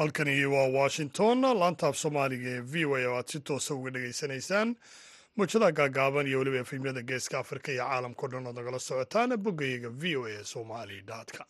[0.00, 4.68] halkani waa washington laantaaf soomaaliga ee v o a oo aad si toosa uga dhegaysanaysaan
[5.36, 10.16] muujadaha gaagaaban iyo weliba efemyada geeska afrika iyo caalamkao dhan ood nagala socotaan boggayaga v
[10.16, 10.98] o a somali
[11.36, 11.48] com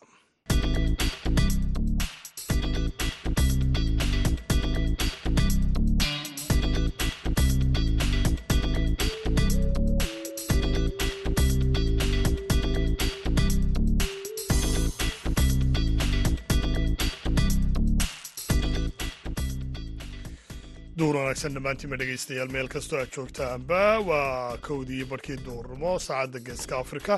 [21.01, 23.79] duur wanaagsan dhammaantiinba dhegaystayaal meel kastoo aad joogtaanba
[24.09, 27.13] waa kowdii iyo barhkii duurnimo saacadda geeska afrika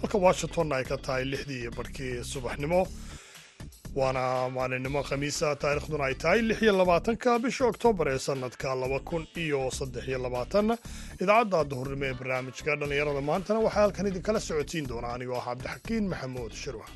[0.00, 2.80] halka washingtonna ay ka tahay lixdii iyo barhkii subaxnimo
[3.98, 4.22] waana
[4.56, 9.60] maalinimo khamiisa taarikhduna ay tahay lix iyo labaatanka bisha oktoobar ee sanadka laba kun iyo
[9.78, 10.68] saddex iyo labaatan
[11.22, 16.52] idaacadda duhurnimo ee barnaamijka dhallinyarada maantana waxaa halkan idinkala socotiin doona anigoo ah cabdixakiin maxamuud
[16.62, 16.86] shirwa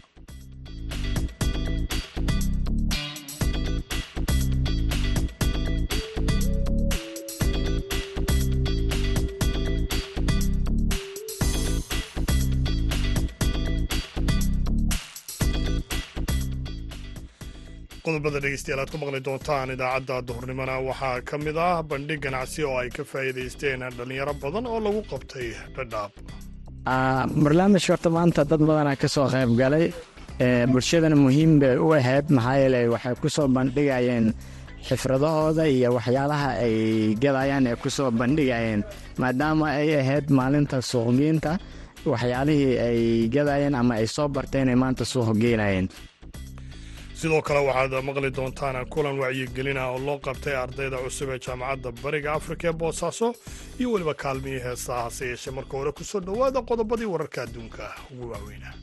[18.10, 22.88] qodobada dhegeystayaal ku maqli doontaan idaacadda duhurnimona waxaa ka mid ah bandhig ganacsi oo ay
[22.96, 26.10] ka faa'iidaysteen dhallinyaro badan oo lagu qabtay dhadhaab.
[27.44, 29.86] Barnaamijka horta maanta dad badanaa ka soo qayb galay.
[30.72, 32.26] Bulshadana muhiim bay u ahayd.
[32.36, 34.26] Maxaa yeeley waxay ku soo bandhigayeen
[34.88, 36.74] xifradahooda iyo waxyaalaha ay
[37.22, 38.80] gadayaan ee ku soo bandhigayeen
[39.22, 41.52] maadaama ay ahayd maalinta suuqgeynta.
[42.10, 43.00] Waxyaalihii ay
[43.34, 45.86] gadayeen ama ay soo barteen ay maanta suuq geynayeen
[47.20, 52.30] sidoo kale waxaad maqli doontaan kulan wacyigelina oo loo qabtay ardayda cusub ee jaamacadda bariga
[52.38, 53.28] afrika ee boosaaso
[53.80, 55.54] iyo weliba kaalmihii heesaa hase yeeshee.
[55.56, 58.74] Marka hore ku soo dhowaada qodobadii wararka adduunka ugu waaweynaa.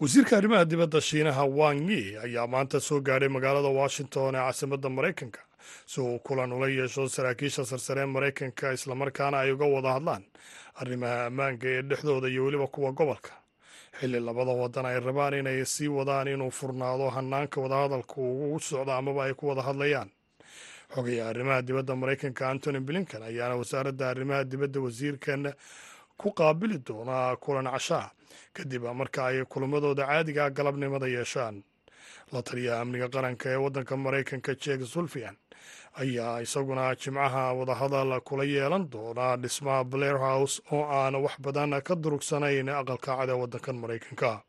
[0.00, 5.40] Wasiirka arrimaha dibadda shiinaha wang yi ayaa maanta soo gaadhay magaalada washington ee caasimadda maraykanka
[5.86, 10.24] si uu kulan ula yeesho saraakiisha sarsare maraykanka islamarkaana ay uga wada hadlaan.
[10.74, 13.30] Arrimaha ammaanka ee dhexdooda iyo weliba kuwa gobolka.
[14.00, 19.24] Xilli labada wadan ay rabaan inay sii wadaan inuu furnaado hanaanka wadahadalka ugu socdo amaba
[19.24, 20.10] ay ku wada hadlayaan.
[20.94, 25.52] Xogaya arrimaha dibadda maraykanka antony blinkan ayaana wasaaradda arrimaha dibadda wasiirkan
[26.16, 28.10] ku qaabili doonaa kulan cashaa
[28.54, 31.62] kadib marka ay kulamadooda caadiga galabnimada yeeshaan.
[32.32, 35.36] La taliyaha amniga qaranka ee waddanka maraykanka jek sulfian
[36.00, 41.94] ayaa isaguna jimcaha wadahadal kula yeelan doona dhismaha blair house oo aan wax badan ka
[41.94, 44.42] durugsanayn aqalka cad ee waddankan maraykanka.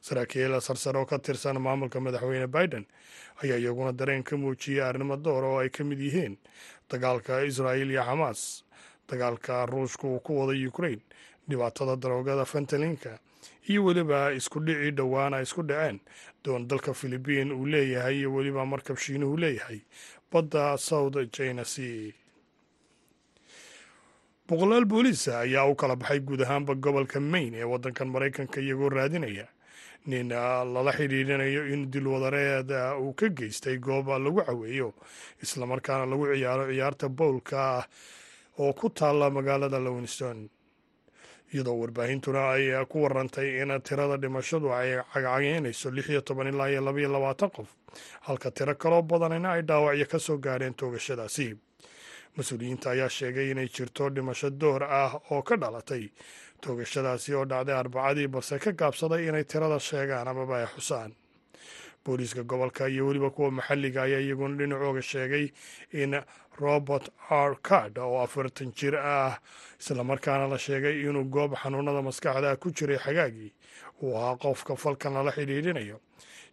[0.00, 2.86] Saraakiil sarsare oo ka tirsan maamulka madaxweyne biden
[3.42, 6.36] ayaa iyaguna dareen ka muujiyey arrimo door oo ay ka mid yihiin
[6.90, 8.62] dagaalka israa'il iyo xamaas
[9.08, 11.00] dagaalka ruushka uu ku wada ukrain
[11.48, 13.18] dhibaatada daroogada fentalinka
[13.68, 15.98] iyo weliba isku dhicii dhowaana isku dhaceen
[16.46, 19.80] doon dalka filibiin uu leeyahay iyo weliba markab shiinuhu leeyahay.
[20.32, 22.12] Badda south china sea.
[24.48, 29.46] Boqolaal booliisa ayaa u kala baxay guud ahaanba gobolka maine ee waddankan maraykanka iyagoo raadinaya.
[30.06, 30.28] Nin
[30.74, 32.70] lala xidhiidhinayo in dilwadareed
[33.02, 34.94] uu ka geystay goob lagu caweeyo
[35.42, 37.82] islamarkaana lagu ciyaaro ciyaarta bowlka
[38.62, 40.38] oo ku taalla magaalada lowinston
[41.54, 46.80] iyadoo warbaahintuna ay ku warantay in tirada dhimashadu ay cagcageynayso lix iyo toban ilaa iyo
[46.80, 47.68] labaiyo labaatan qof
[48.26, 51.56] halka tiro kaloo badanina ay dhaawacyo ka soo gaadheen toogashadaasi.
[52.36, 56.10] Mas'uuliyiinta ayaa sheegay inay jirto dhimasho door ah oo ka dhalatay
[56.60, 61.12] toogashadaasi oo dhacday arbacadii balse ka gaabsaday inay tirada sheegaan amaba ay xusaan
[62.06, 65.50] booliiska gobolka iyo weliba kuwa maxalliga ayaa iyaguna dhinacooga sheegay
[65.92, 66.20] in
[66.60, 67.56] robert r.
[67.62, 69.38] Card oo afartan jir ah
[69.80, 73.52] islamarkaana la sheegay inuu goob xanuunada maskaxda ku jiray xagaagii.
[74.02, 76.00] Uu ahaa qofka falkan lala xidhiidhinayo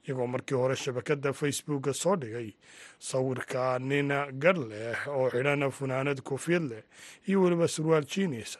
[0.07, 2.51] iyagoo markii hore shabakadda facebooka soo dhigay.
[2.99, 4.09] Sawirka nin
[4.39, 6.83] gadh leh oo xidhan funaanad koofiyad leh
[7.27, 8.57] iyo weliba surwaal jiinis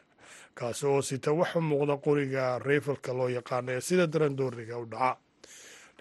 [0.55, 5.17] kaasi oo sita waxa muuqda qoriga rayfalka loo yaqaano ee sida darandooriga u dhaca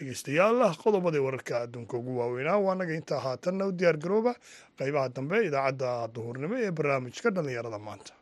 [0.03, 4.33] dhegeystayaal qodobadii wararka adduunka ugu waaweynaa waa naga intaa haatanna u diyaar garooba.
[4.79, 8.13] Qaybaha dambe idaacadda duhurnimo ee barnaamijka dhallinyarada maanta.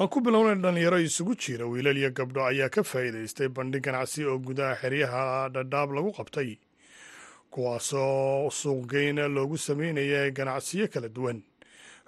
[0.00, 4.38] Aan ku bilownay dhallinyaro isugu jira wiilal iyo gabdho ayaa ka faa'iidaystay bandhig ganacsi oo
[4.46, 6.48] gudaha xeryaha dhadhaab lagu qabtay
[7.52, 11.38] kuwaasoo suuqgeyna loogu sameynaya ganacsiyo kala duwan.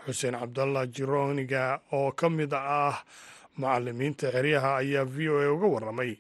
[0.05, 1.63] Xuseen cabdallah jironiga
[1.93, 2.97] oo ka mid ah
[3.61, 6.13] macalimiinta xeryaha ayaa v o a uga warramay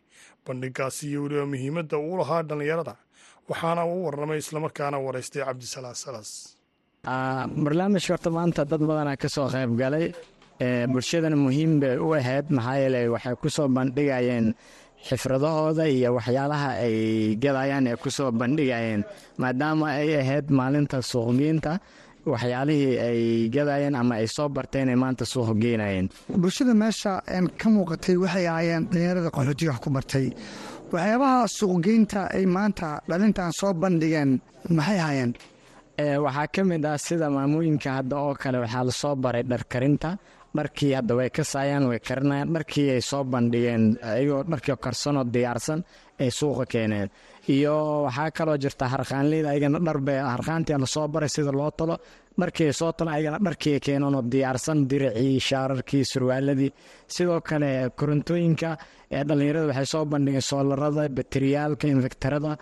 [0.47, 2.94] bandhigaasi iyo weliba muhiimadda uu lahaa dhallinyarada
[3.49, 6.31] waxaana uu warramay islamarkaana waraystay cabdisalaas salas
[7.65, 10.06] barnaamijka horta maanta dad badanaa ka soo qayb galay.
[10.93, 14.47] Bulshadana muhiim bay u ahayd maxaa yeele waxay ku soo bandhigayeen
[15.09, 16.97] xifradahooda iyo waxyaalaha ay
[17.45, 19.03] gadayaan ee ku soo bandhigayeen
[19.43, 21.73] maadaama ay ahayd maalinta suuqgeynta
[22.33, 23.21] waxyaalihii ay
[23.56, 26.06] gadayeen ama ay soo barteen ay maanta suuq geynayeen
[26.43, 27.12] bulshada meesha
[27.61, 30.27] ka muuqatay waxay ahaayeen dhalinyarada qaxootiga wax ku bartay.
[30.93, 34.31] Waxyaabaha suuqgeynta ay maanta dhalintan soo bandhigeen
[34.79, 35.33] maxay ahaayeen?
[36.25, 40.11] Waxaa ka mid ah sida maamooyinka hadda oo kale waxaa la soo baray dharkarinta
[40.56, 42.53] dharkii hadda way ka saayaan way karinayaan.
[42.55, 45.81] Dharkii ay soo bandhigeen ayagoo dharkii karsanoo diyaarsan
[46.21, 47.09] ay suuqa keeneen.
[47.49, 47.75] Iyo
[48.06, 51.97] waxaa kaloo jirta harqaanleyda ayagana dharbay harqaantii la soo baray sida loo talo.
[52.41, 56.71] Dharkii ay soo talo ayagana dharkii keeneenoo diyaarsan diricii shaararkii surwaaladii.
[57.15, 58.71] Sidoo kale korontooyinka
[59.17, 62.53] ee dhallinyarada waxay soo bandhigeen soolarada bateriyaalka infektarada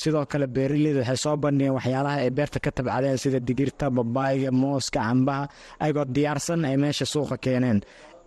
[0.00, 5.00] sidoo kale beeraleyda waxay soo bandhigeen waxyaalaha ay beerta ka tabcadeen sida digirta babaayga mooska
[5.06, 5.48] cambaha
[5.82, 7.80] ayagoo diyaarsan ay meesha suuqa keeneen.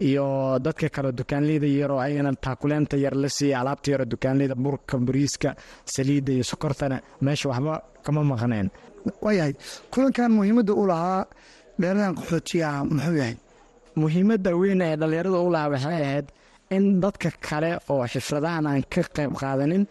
[0.08, 0.26] Iyo
[0.60, 5.50] dadka kale dukaanleyda yaroo ayagana taakuleenta yar la siiya alaabta yaroo dukaanleyda burka bariiska
[5.94, 7.74] saliidda iyo sokortana meesha waxba
[8.04, 8.68] kama maqneen.
[9.24, 9.54] Waayahay
[9.92, 11.26] kulankan muhiimadda u lahaa
[11.80, 13.36] dheeradan qaxootigaah muxuu yahay?
[14.02, 16.28] Muhiimadda weyn ee dhallinyarada u lahaa waxay ahayd
[16.76, 19.84] in dadka kale oo xifradahan aan ka qayb qaadanin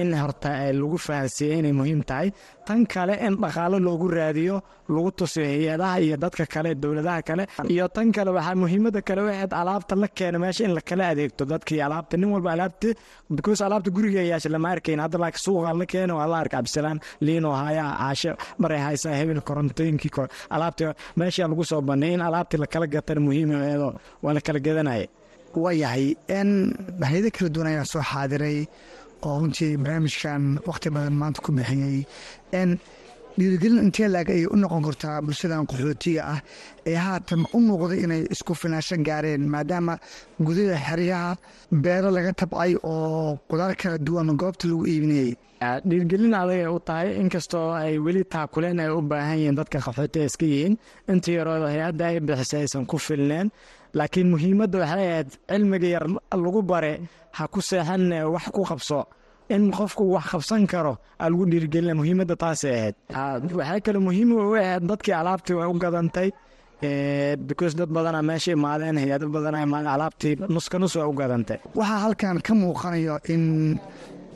[0.00, 0.50] in horta
[0.80, 2.28] lagu fahansiiyey inay muhiim tahay.
[2.66, 4.56] Tan kale in dhaqaalo loogu raadiyo
[4.94, 9.52] lagu tusiyo hay'adaha iyo dadka kale dowladaha kale iyo tan kale waxaa muhiimada kale waxayd
[9.60, 12.16] alaabta la keena meesha in lakala adeegto dadkii alaabta.
[12.20, 12.88] Nin walba alaabta
[13.38, 15.00] because alaabta guriga yaasha lama arkayn.
[15.04, 18.32] Hadda laakiin suuqa la keena waa la arka cabdisalaan liino haya caasho
[18.62, 20.10] maray haysaa hebel korontooyinkii
[20.56, 23.88] alaabta meesha lagu soo bandhigay in alaabtii lakala gatana muhiim eedo
[24.24, 25.06] waa la kala gadanaya
[25.64, 26.48] waayahay n
[27.08, 28.58] hayado kala duwan ayaa soo xaadiray
[29.26, 31.98] oo runtii barnaamijkan wakhti badan maanta ku bixiyey
[33.38, 36.40] dhiirigelin intee laag ayay u noqon kartaa bulshadan qaxootiga ah
[36.90, 39.94] ee haatan u muuqday inay isku finaasho gaareen maadaama
[40.46, 41.30] gudaha xeryaha
[41.84, 45.32] beero laga tabcay oo qudaar kala duwan goobta lagu iibinayey
[45.88, 50.46] dhiirgelin adagay u tahay inkastoo ay weli taakuleen ay u baahan yihiin dadka qaxootiga iska
[50.52, 50.74] yihiin.
[51.12, 53.46] Inta yaroo hay'adda ay bixisay aysan ku filneen
[53.98, 56.04] laakiin muhiimadda waxay ahayd cilmiga yar
[56.44, 56.92] lagu bare
[57.36, 58.02] ha ku seexan
[58.34, 59.00] wax ku qabso.
[59.54, 62.96] In qofku wax qabsan karo lagu dhiirigelina muhiimadda taasay ahayd.
[63.58, 66.30] Waxay kale muhiim u ahayd dadkii alaabtii u gadantay
[67.48, 71.58] because dad badana meesha imaadeen hay'ado badana imaadeen alaabtii nuska nus way u gadantay.
[71.78, 73.78] Waxaa halkan ka muuqanayo in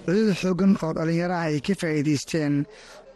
[0.07, 2.55] cudada xoogan oo dhallinyaraha ay ka faa'iidaysteen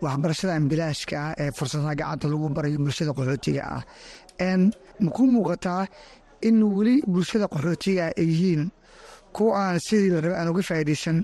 [0.05, 3.83] waxbarashadan bilaashka ah ee fursadaha gacanta lagu barayo bulshada qaxootiga ah.
[4.59, 4.73] N
[5.05, 5.87] maku muuqataa
[6.49, 8.63] in weli bulshada qaxootiga ay yihiin
[9.37, 11.19] kuwa aan sidii la raba aan uga faa'iidaysan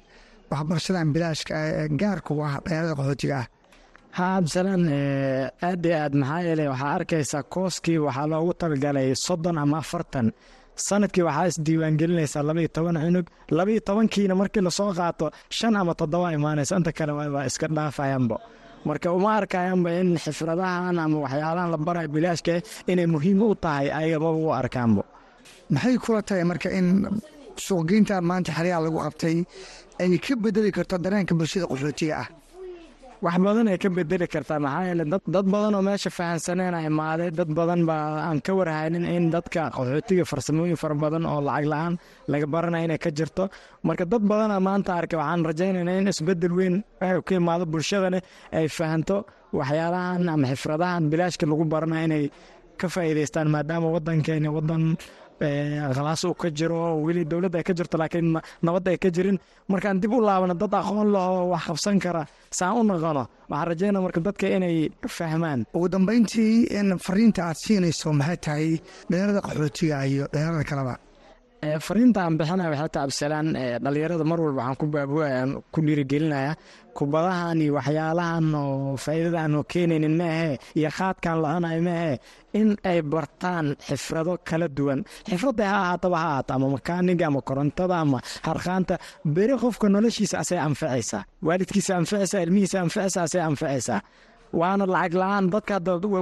[0.51, 3.47] waxbarashadan bilaashka ah gaarka u ah dhallinyarada qaxootiga ah.
[4.19, 4.85] Haa absalaan
[5.69, 10.27] aad iyo aad maxaa yeele waxaa arkaysaa kooskii waxaa loogu talagalay soddon ama afartan.
[10.87, 13.27] Sanadkii waxaa isdiiwaangelinaysaa labaiyo toban cunug
[13.59, 16.77] labaiyo tobankiina markii la soo qaato shan ama toddoba imaanaysa.
[16.81, 18.37] Inta kale waa iska dhaafayanbo
[18.85, 22.55] marka uma arkayanba in xifradahan ama waxyaalahan la barayo bilaashka
[22.87, 25.03] inay muhiim u tahay ayagaba u arkaanbo.
[25.71, 26.87] Maxay kula tahay marka in
[27.57, 29.37] suuqgeyntan maanta xeryaha lagu qabtay
[30.01, 32.29] ay ka bedeli karto dareenka bulshada qaxootiga ah
[33.25, 37.51] wax badan ay ka bedeli kartaa maxaa yeele dad badan oo meesha fahansaneena imaaday dad
[37.59, 41.95] badan baa aan ka warhaynin in dadka qaxootiga farsamooyin fara badan oo lacag la'aan
[42.33, 43.45] laga baranaya inay ka jirto.
[43.87, 46.75] Marka dad badana maanta arkay waxaan rajaynayna in isbeddel weyn
[47.27, 48.19] ka imaado bulshadana
[48.59, 49.17] ay fahanto
[49.59, 52.25] waxyaalahan ama xifradahan bilaashka lagu baranaya inay
[52.81, 54.83] ka faa'iidaystaan maadaama wadankeeni wadan
[55.41, 58.29] khalaas uu ka jiro weli dowladda ay ka jirto laakiin
[58.63, 59.39] nabadda ay ka jirin.
[59.69, 62.23] Markaan dib u laabana dad aqoon lahoo wax qabsan kara.
[62.51, 65.61] Saan u naqono waxaan rajaynaa marka dadka inay fahmaan.
[65.75, 68.69] Ugu dambeyntii in fariinta aad siinayso maxay tahay
[69.11, 70.95] dhalinyarada qaxootiga iyo dhalinyarada kaleba
[71.63, 73.49] fariinta aan bixinaya waxay tahay absalaan
[73.85, 75.41] dhalinyarada mar walba waxaan ku baabuaya
[75.75, 76.53] ku dhiirigelinaya
[76.95, 82.19] kubadahan iyo waxyaalahan oo faa'iidada aan keenaynin maahe iyo qaadkaan la-anayo
[82.55, 85.03] in ay bartaan xifrado kala duwan.
[85.29, 88.95] Xifradda ha ahaataba ha ahaato ama makaaniga ama korontada ama harqaanta
[89.35, 94.01] beri qofka noloshiisa asay anfacaysaa waalidkiisa anfacaysaa ilmihiisa anfacaysaa asay anfacaysaa
[94.53, 95.45] waana lacag la'aan.
[95.53, 95.75] Dadka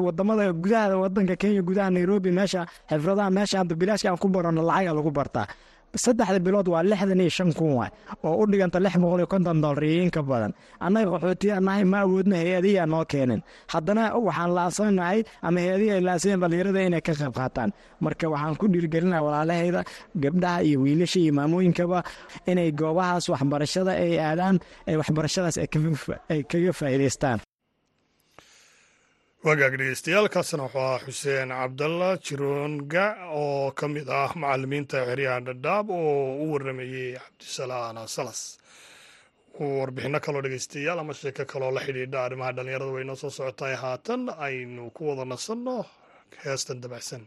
[0.07, 5.11] waddamada gudaha wadanka kenya gudaha nairobi meesha xifradaha meesha bilaashka aan ku barano lacaga lagu
[5.11, 5.47] bartaa.
[5.97, 7.89] Saddexda bilood waa lixdan iyo shan kun waay
[8.27, 10.53] oo u dhiganta lix boqol iyo konton dollar iyo in badan.
[10.81, 13.41] Annaga qaxootiya ma awoodno hay'adiyaa noo keenin.
[13.73, 17.71] Haddana waxaan laasanahay ama hay'adihi ay laasayeen dhalinyarada inay ka qayb qaataan.
[18.05, 19.81] Marka waxaan ku dhiirgelinaa walaalahayda
[20.21, 22.05] gabdhaha iyo wiilasha iyo maamooyinkaba
[22.51, 25.69] inay goobahaas waxbarashada ay aadaan ay waxbarashadaas ay
[26.45, 27.41] kaga faa'iidaystaan
[29.45, 33.05] wagaag dhegeystayaaalkaasna wuxuu ahaa xuseen cabdalla jiroonga
[33.41, 38.41] oo ka mid ah macalimiinta xeryaha dhadhaab oo u waramayey cabdisalaan salas.
[39.61, 44.23] Warbixino kaloo dhegeystayaal ama sheeko kaloo la xidhiidha arrimaha dhallinyarada way noo soo socotaay haatan
[44.47, 45.77] aynu ku wada nasanno
[46.45, 47.23] heestan dabacsan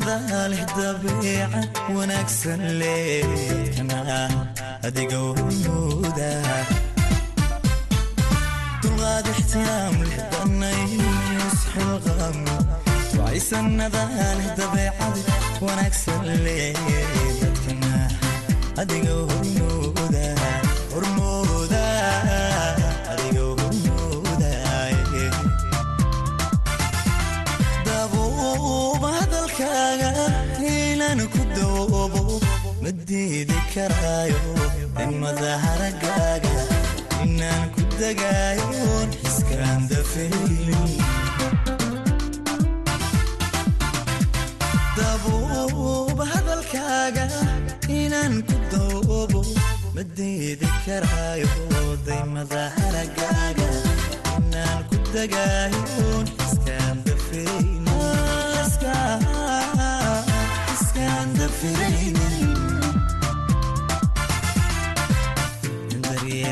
[0.00, 1.60] ducaysanada leh dabeeca
[1.96, 4.18] wanaagsan leekana
[4.86, 6.30] adiga waynuuda
[8.82, 10.82] dulqaad ixtiraam leh danay
[11.46, 12.36] isxilqaam
[13.12, 14.04] ducaysanada
[14.38, 15.14] leh dabeecad
[15.66, 17.92] wanaagsan leedadkana
[18.82, 20.26] adiga hormooda
[20.92, 21.33] hormooda
[33.14, 34.40] ma diidi karaayo
[34.96, 36.54] dimada haragaaga
[37.24, 40.90] inaan ku dagaayoon xiskaan dafaynin
[44.98, 47.26] dabuuba hadalkaaga
[48.00, 49.40] inaan ku dawoobo
[49.94, 51.50] ma diidi karaayo
[52.06, 53.68] daymada haragaaga
[54.38, 57.62] inaan ku dagaayoon xiskaan dafaynin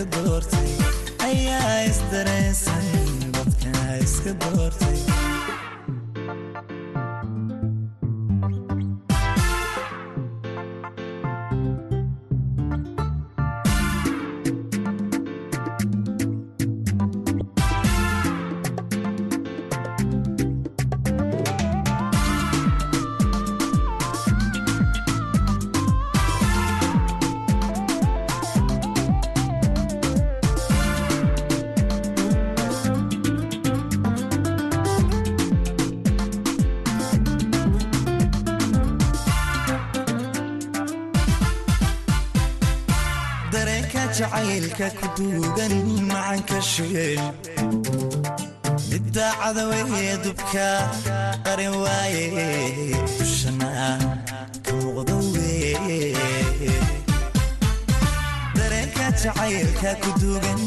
[0.00, 0.70] iska doortay.
[1.18, 2.84] Ayaa isdareensan
[3.34, 4.98] dadkana iska doortay
[44.80, 45.72] jacaylka ku duugan
[46.08, 47.20] macanka sheel
[48.88, 50.68] midda cadaweye dubka
[51.44, 52.24] qarin waaye
[53.18, 54.00] dushana
[54.64, 56.16] ka muuqda weye
[58.56, 60.60] dareenka jacaylka ku duugan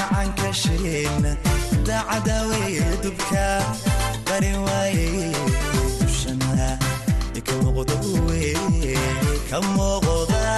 [0.00, 3.46] macanka sheel midda cadaweye dubka
[4.28, 5.28] qarin waaye
[6.00, 6.72] dushana
[7.46, 7.96] ka muuqda
[8.28, 8.96] weye
[9.52, 10.56] ka muuqda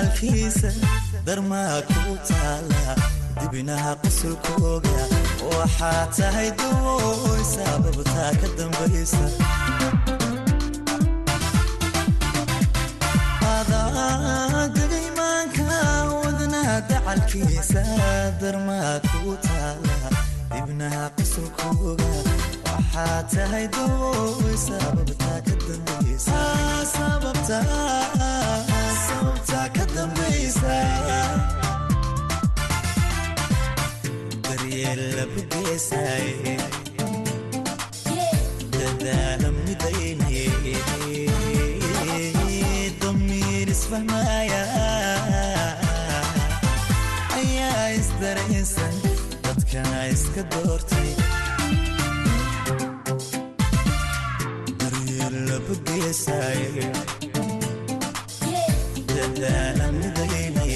[0.00, 0.70] wadnaa dacalkiisa
[1.26, 2.94] darmaa ku taala
[3.40, 4.96] dibinaha qusulkooga
[5.52, 9.24] waxaa tahay dooy sababtaa ka dambaysa.
[16.90, 17.82] Dacalkiisa
[18.40, 19.96] darmaa ku taala
[20.52, 22.08] dibnaha qusulkooga
[22.66, 26.40] waxaa tahay dooy sababtaa ka dambaysa
[29.10, 30.76] sababtaa ka dambaysa.
[34.46, 36.54] Daryeel labu geesaaye
[38.78, 40.44] dadaala midayne
[43.02, 44.62] damiir isfahmaaya
[47.40, 48.96] ayaa isdaraysan
[49.46, 51.10] dadkana iska doortay.
[54.80, 55.74] Daryeel labu
[59.20, 60.66] geesaaye dadaala midayne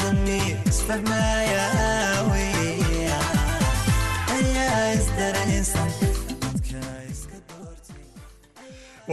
[0.00, 0.56] damiir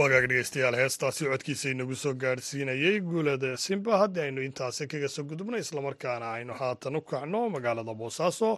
[0.00, 5.56] wagaag dhegeystayaal heestaasi codkiisa inagu soo gaadhsiinayey guulada simba haddii aynu intaasi kaga soo gudubno
[5.58, 8.50] islamarkaana aynu haatan u kacno magaalada boosaaso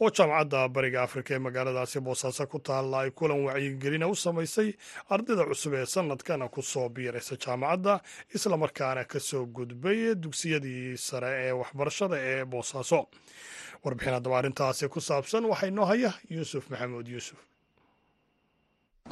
[0.00, 4.68] oo jaamacadda bariga afrika ee magaaladaasi boosaaso ku taalla ay kulan wacyigelina u samaysay
[5.14, 7.94] ardayda cusub ee sanadkana ku soo biiraysa jaamacadda
[8.36, 13.00] islamarkaana ka soo gudbay dugsiyadii sare ee waxbarashada ee boosaaso
[13.84, 17.38] warbixin haddaba arrintaasi ku saabsan waxaa inoo haya yuusuf maxamuud yuusuf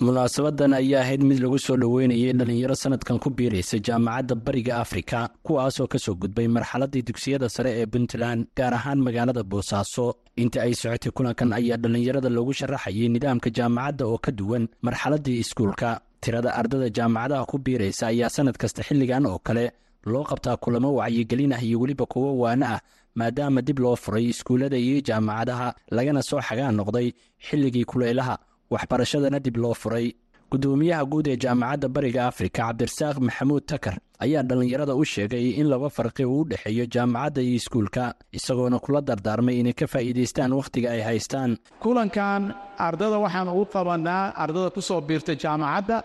[0.00, 5.86] munaasabadan ayaa ahayd mid lagu soo dhoweynayay dhallinyaro sanadkan ku biiraysa jaamacadda bariga afrika kuwaasoo
[5.92, 10.06] ka soo gudbay marxaladdii dugsiyada sare ee puntland gaar ahaan magaalada boosaaso
[10.42, 15.90] inta ay socotay kulankan ayaa dhallinyarada loogu sharaxayay nidaamka jaamacadda oo ka duwan marxaladdii iskuulka.
[16.22, 19.64] Tirada ardada jaamacadaha ku biiraysa ayaa sanad kasta xilligan oo kale
[20.06, 22.80] loo qabtaa kulamo wacyigelin ah iyo weliba kuwo waana ah
[23.18, 27.08] maadaama dib loo furay iskuullada iyo jaamacadaha lagana soo xagaan noqday
[27.46, 28.34] xilligii kulaylaha
[28.70, 30.08] waxbarashadana dib loo furay.
[30.52, 35.88] Gudoomiyaha guud ee jaamacadda bariga afrika cabdirasaaq maxamuud takar ayaa dhallinyarada u sheegay in laba
[35.96, 38.04] farqi uu u dhexeeyo jaamacadda iyo iskuulka
[38.38, 41.50] isagoona kula dardaarmay inay ka faa'iidaystaan wakhtiga ay haystaan.
[41.84, 42.42] Kulankan
[42.86, 45.96] ardada waxaan ugu qabanaa ardada ku soo biirta jaamacadda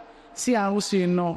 [0.41, 1.27] si aan u siino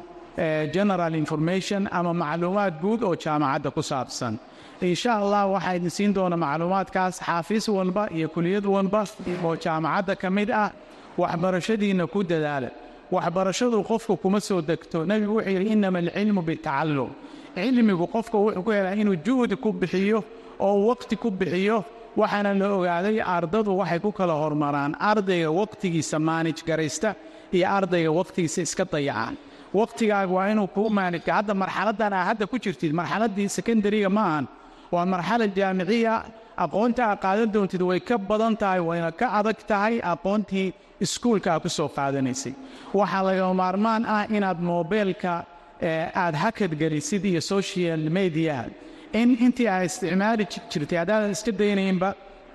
[0.74, 4.34] general information ama macluumaad guud oo jaamacadda ku saabsan.
[4.82, 9.00] Insha allah waxaa idin siin doona macluumaadkaas xaafiis walba iyo kuliyad walba
[9.46, 10.70] oo jaamacadda ka mid ah
[11.20, 12.70] waxbarashadiinna ku dadaala
[13.14, 14.98] waxbarashadu qofku kuma soo degto.
[15.10, 17.10] Nebigu wuxuu yidhi innama alcilmu bitacallum.
[17.54, 20.24] Cilmigu qofka wuxuu ku helaa inuu juhdi ku bixiyo
[20.60, 21.84] oo waqti ku bixiyo.
[22.16, 24.92] Waxaana la ogaaday ardadu waxay ku kala hormaraan.
[25.10, 27.14] Ardayga waqtigiisa maanij garaysta
[27.52, 29.34] iyo ardayga waqtigiisa iska dayacaan.
[29.78, 34.46] Waqtigaaga waa inuu kuu maanijka hadda marxaladdan aa hadda ku jirtid marxaladdii sekondariga ma ahan.
[34.92, 36.14] Waa marxalad jaamiciya
[36.64, 40.00] aqoonta aad qaadan doontid way ka badan tahay wayna ka adag tahay.
[40.12, 40.72] Aqoontii
[41.04, 42.54] iskuulka aad ku soo qaadanaysay.
[42.98, 45.32] Waxaa laga maarmaan ah inaad moobeelka
[46.24, 48.64] aad hakad gelisid iyo social mediaha
[49.20, 50.98] in intii aad isticmaali jirtay.
[51.02, 52.14] Haddaadan iska daynaynba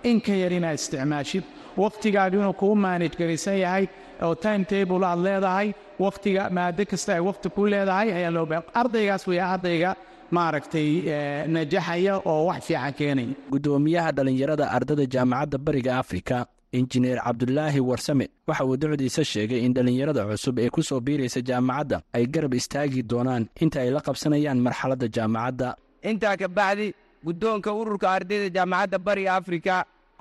[0.10, 1.44] in ka yar inaad isticmaashid.
[1.84, 3.86] Wakhtigaaga inuu kuu maanij gelisan yahay
[4.26, 5.68] oo time table aad leedahay
[6.00, 9.92] wakhtiga maado kasta ay wakhti ku leedahay ayaa loo baa ardaygaas weya ardayga
[10.36, 10.88] maaragtay
[11.56, 13.34] najaxaya oo wax fiican keenaya.
[13.54, 16.38] Gudoomiyaha dhallinyarada ardada jaamacadda bariga afrika
[16.80, 21.98] injineer cabdulaahi warsame waxa uu docdiisa sheegay in dhallinyarada cusub ee ku soo biiraysa jaamacadda
[22.14, 25.70] ay garab istaagi doonaan inta ay la qabsanayaan marxaladda jaamacadda.
[26.10, 26.88] Intaa ka bacdi
[27.26, 29.76] guddoonka ururka ardayda jaamacadda bariga afrika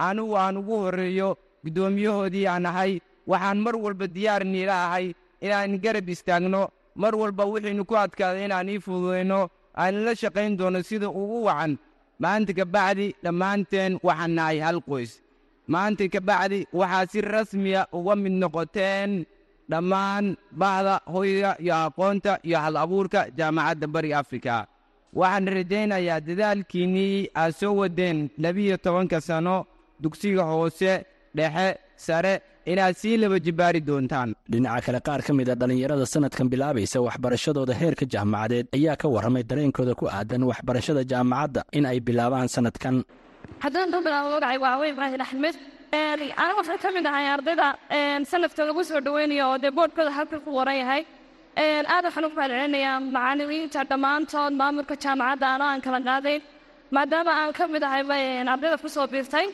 [0.08, 1.28] anugu aan ugu horreeyo
[1.64, 2.92] guddoomiyahoodii aan ahay
[3.30, 5.06] waxaan mar walba diyaar niila ahay
[5.40, 6.62] inaan garab istaagno
[7.02, 9.40] mar walba wixiinu ku adkaaday inaan ii fududayno
[9.82, 11.78] aan la shaqayn doono sida ugu wacan.
[12.22, 15.12] Maanta ka bacdi dhammaanteen waxaan nahay hal qoys
[15.72, 19.10] maanta ka bacdi waxaa si rasmiya uga mid noqoteen
[19.70, 20.26] dhammaan
[20.60, 24.54] bahda hoyga iyo aqoonta iyo hal abuurka jaamacadda bariga afrika.
[25.20, 29.56] Waxaan rajaynayaa dadaalkiinnii aad soo wadeen labiyo tobanka sanno
[30.02, 30.92] dugsiga hoose
[31.36, 31.68] dhexe
[32.06, 32.34] sare
[32.72, 34.30] inaad sii laba jibbaari doontaan.
[34.50, 39.42] Dhinaca kale qaar ka mid a dhallinyarada sanadkan bilaabaysa waxbarashadooda heerka jaamacadeed ayaa ka warramay
[39.50, 42.96] dareenkooda ku aadan waxbarashada jaamacadda in ay bilaabaan sanadkan
[43.64, 45.54] haddaan u bilaabo magacay waa haween ibraahim axmed.
[45.92, 47.66] Aniga waxaan ka mid ahay ardayda
[48.30, 51.02] sanadka lagu soo dhaweynayo oo dee boodhkooda halka ku waran yahay
[51.94, 56.40] aad waxaan ugu mahadcelinayaa macallimiinta dhammaantood maamulka jaamacadda ano aan kala qaadayn
[56.96, 58.02] maadaama aan ka mid ahay
[58.54, 59.46] ardayda ku biirtay.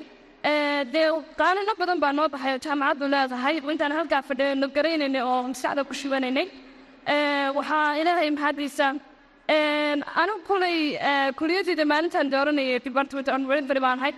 [0.95, 1.07] Dee
[1.41, 3.55] qaalino badan baa noo baxay oo jaamacaddu leedahay.
[3.73, 6.47] Intaan halkaa fadhino garaynaynay oo maskaxda ku shubanaynay
[7.59, 8.87] waxaa ilaahay mahadiisa
[9.49, 10.99] anigu kulay
[11.39, 14.13] kuliyadeyda maalintaan dooranayay department on delivery baan ahay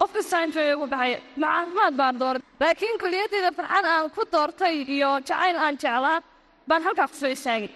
[0.00, 1.12] qof kasta intuu igu baxay
[1.42, 6.18] macaafimaad baan dooray laakiin kuliyadeyda farxad aan ku doortay iyo jacayl aan jeclaa
[6.68, 7.70] baan halkaa ku soo istaagay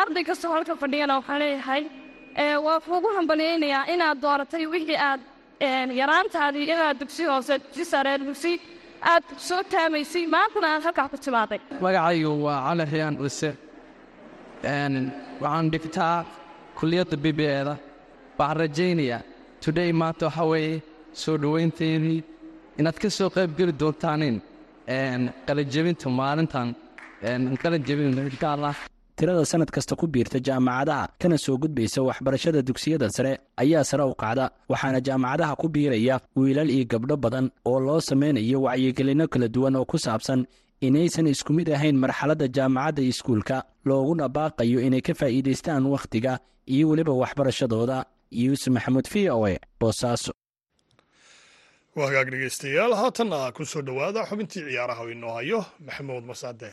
[0.00, 1.82] arday kastoo halka fadhiyana waxaan leeyahay
[2.66, 5.20] waa kuugu hambalyaynayaa inaad dooratay wixii aad
[6.00, 8.52] yaraantaadii inaad dugsi hoose dugsi sare dugsi
[9.12, 13.50] aad soo taamaysay maantana aad halkaa ku timaaday magacaygu waa cali xiyaan cise
[14.64, 16.24] waxaan dhigtaa
[16.78, 17.74] kuliyadda b b eeda
[18.38, 19.20] waxaan rajaynayaa
[19.64, 20.82] today maanta waxaa weeye
[21.22, 22.20] soo dhoweynteedii
[22.78, 24.36] inaad ka soo qayb geli doontaanin
[25.46, 26.68] qalajebinta maalintan.
[27.62, 28.74] Qalajebin insha allah
[29.16, 34.14] tirada sanad kasta ku biirta jaamacadaha kana soo gudbaysa waxbarashada dugsiyada sare ayaa sare u
[34.22, 39.76] kacda waxaana jaamacadaha ku biiraya wiilal iyo gabdho badan oo loo samaynayo wacyigelinno kala duwan
[39.80, 40.40] oo ku saabsan
[40.86, 43.56] inaysan isku mid ahayn marxaladda jaamacadda iskuulka
[43.88, 46.32] looguna baaqayo inay ka faa'iidaystaan wakhtiga
[46.74, 47.98] iyo weliba waxbarashadooda.
[48.30, 50.32] Yuusuf maxamuud v o e boosaaso.
[51.96, 56.68] Waa hagaag dhegeystayaal haatanna ku soo dhowaada xubintii ciyaaraha oo inoo hayo maxamuud masaade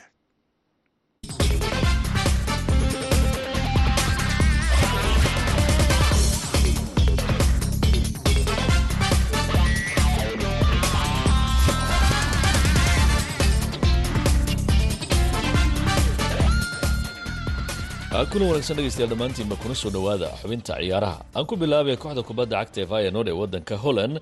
[18.31, 21.17] kuna wanaagsan dhegeystayaal dhammaantiinba kuna soo dhowaada xubinta ciyaaraha.
[21.35, 24.15] Aan ku bilaabay kooxda kubadda cagta ee vayanod ee waddanka holland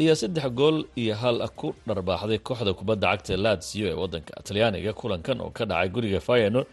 [0.00, 5.40] ayaa saddex gool iyo hal ku dharbaaxday kooxda kubadda cagta latsio ee waddanka talyaaniga kulankan
[5.40, 6.66] oo ka dhacay guriga vayanod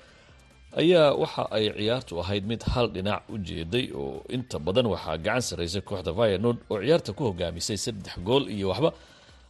[0.82, 5.41] ayaa waxa ay ciyaartu ahayd mid hal dhinac u jeeday oo inta badan waxaa gacan
[5.41, 8.91] sarraysay kooxda vayanod oo ciyaarta ku hogaamisay saddex gool iyo waxba.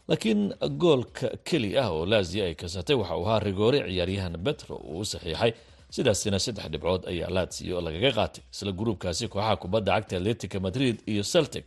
[0.07, 4.99] Laakiin goolka keli ah oo lazio ay kasatay waxa uu ahaa rigoore ciyaaryahan betro uu
[4.99, 5.53] u saxiixay
[5.95, 11.23] sidaasina saddex dhibcood ayaa latsio lagaga qaatay isla gruubkaasi kooxaha kubadda cagta atletica madrid iyo
[11.33, 11.65] celtic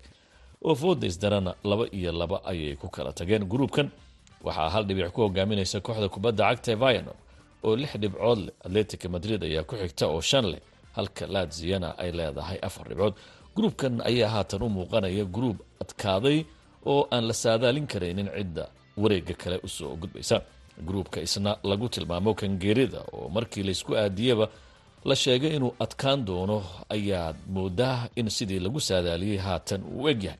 [0.67, 3.89] oo foodays darana laba iyo laba ayay ku kala tageen gruubkan
[4.47, 7.17] waxaa hal dhibic ku hogaaminaysa kooxda kubadda cagta vianor
[7.67, 8.53] oo lix dhibcood leh.
[8.67, 10.61] Atletica madrid ayaa ku xigta oo shan leh
[10.97, 13.15] halka latsiana ay leedahay afar dhibcood.
[13.57, 16.39] Gruubkan ayaa haatan u muuqanaya gruub adkaaday
[16.93, 18.65] oo aan la saadaalin karaynin cidda
[19.03, 20.37] wareega kale u soo gudbaysa
[20.83, 24.49] gruubka isna lagu tilmaamo kangeerida oo markii laysku aadiyaba
[25.05, 30.39] la sheegay inuu adkaan doono ayaad moodaa in sidii lagu saadaaliyey haatan uu egyahay.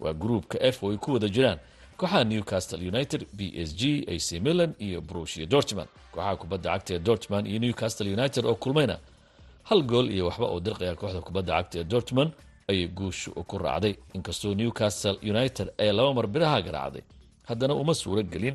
[0.00, 1.58] Waa gruubka f oo ay ku wada jiraan
[1.96, 6.98] kooxaha newcastle united b s g ac milan iyo brushia dortman kooxaha kubadda cagta ee
[6.98, 8.98] dortman iyo newcastle united oo kulmayna
[9.62, 12.30] hal gool iyo waxba oo dirqaya kooxda kubadda cagta ee dortman
[12.68, 13.94] ayay guushu ku raacday.
[14.14, 17.02] Inkastoo newcastle united ee laba mar biraha garaacday
[17.48, 18.54] haddana uma suuro gelin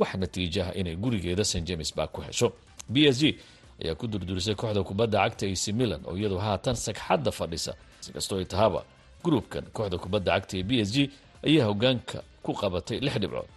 [0.00, 2.52] wax natiijaha inay gurigeeda st james ba ku hesho.
[2.88, 3.38] B s g
[3.82, 7.72] ayaa ku durdurisay kooxda kubadda cagta ac milan oo iyadoo haatan sagxadda fadhisa.
[8.08, 8.80] Inkastoo ay tahaba
[9.24, 11.10] gruubkan kooxda kubadda cagta ee b s g
[11.46, 13.48] ayaa hogaanka ku qabatay lix dhibcood.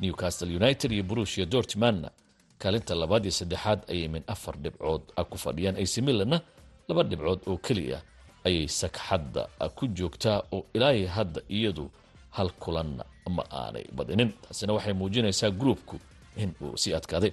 [0.00, 2.10] Newcastle united iyo brushia dortmanna
[2.58, 5.76] kaalinta labaad iyo saddexaad ayay min afar dhibcood ku fadhiyaan.
[5.76, 6.40] Ac milanna
[6.88, 7.98] laba dhibcood oo keliya
[8.44, 11.90] ayay sagxadda ku joogtaa oo ilaahay hadda iyadu
[12.30, 13.04] hal kulanna
[13.36, 14.30] ma aanay badinin.
[14.44, 15.96] Taasina waxay muujinaysaa gruubku
[16.42, 17.32] in uu sii adkaaday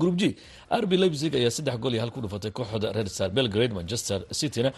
[0.00, 0.36] group g
[0.82, 4.70] rb leipzig ayaa saddex gool iyo hal ku dhufatay kooxda red star belgrade manchester cityna.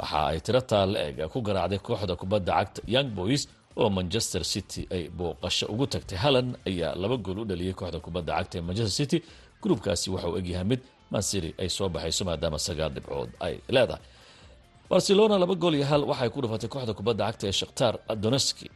[0.00, 3.42] Waxa ay tiro taalla eg ku garaacday kooxda kubadda cagta young boys
[3.80, 6.18] oo manchester city ay booqasho ugu tagtay.
[6.24, 9.18] Hallan ayaa laba gool u dhaliyey kooxda kubadda cagta ee manchester city.
[9.62, 10.80] Gruubkaasi waxa uu egyahay mid
[11.12, 14.02] mansiri ay soo baxayso maadaama sagaal dhibcood ay leedahay.
[14.90, 18.66] Barcelona laba gool iyo hal waxay ku dhufatay kooxda kubadda cagta ee shakhtar doneski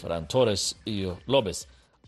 [0.00, 0.62] ferran torres
[0.94, 1.58] iyo lobes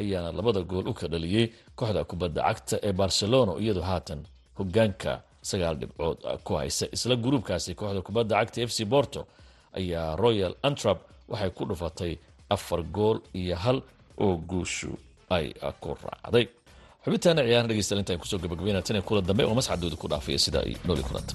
[0.00, 1.46] ayaana labada gool u ka dhaliyey
[1.78, 4.20] kooxda kubadda cagta ee barcelona iyadoo haatan
[4.58, 5.12] hogaanka
[5.50, 6.86] sagaal dhibcood ku haysa.
[6.96, 9.20] Isla gruubkaasi kooxda kubadda cagta f c borto
[9.78, 12.12] ayaa royal antrap waxay ku dhufatay
[12.54, 13.78] afar gool iyo hal
[14.24, 14.90] oo guushu
[15.36, 15.46] ay
[15.80, 16.46] ku raacday.
[17.04, 20.58] Xubintaana ciyaarna dhegeystayaal intaan ku soo gabagabeynaa tan kula dambe oo masxadooda ku dhaafaya sida
[20.66, 21.34] ay nooli kulanta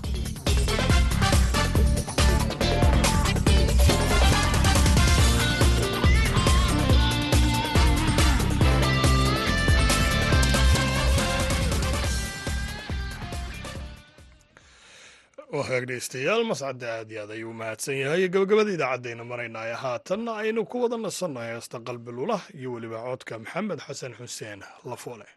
[15.59, 18.27] waa hagaag dhegeystayaal mascadda aad iyo aad ayuu mahadsan yahay.
[18.33, 23.79] Gabagabada idaacadayna maraynaya haatanna aynu ku wada nasannahay heesta qalbi lulah iyo weliba codka maxamed
[23.87, 24.59] xasan xuseen
[24.91, 25.27] lafoole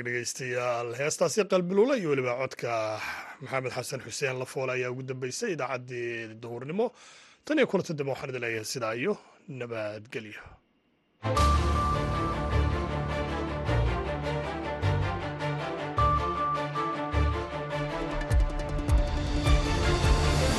[0.00, 3.00] wanaag dhegeystayaal heestaasi qalbiluula iyo weliba codka.
[3.42, 6.92] Maxamed xasan xuseen lafoole ayaa ugu dambeysay idaacaddii duhurnimo.
[7.44, 9.16] Tan iyo kulanta dambe waxaan idin leeyahay sidaa iyo
[9.48, 10.42] nabadgelyo.